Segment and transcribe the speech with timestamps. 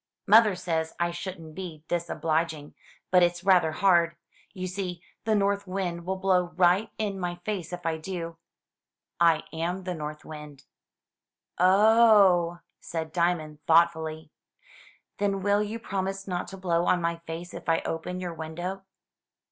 [0.25, 2.73] "Mother says I shouldn't be disobliging;
[3.11, 4.15] but it's rather hard.
[4.51, 8.37] You see the north wind will blow right in my face if I do."
[9.19, 10.65] "I am the North Wind."
[11.61, 14.31] "0 o oh!" said Diamond, thoughtfully.
[15.19, 18.81] "Then will you promise not to blow on my face if I open your window?"